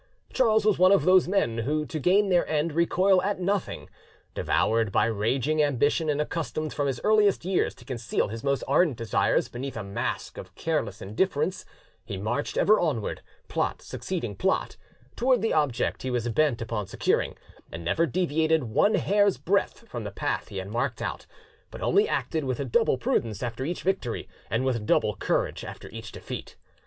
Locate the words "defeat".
26.11-26.57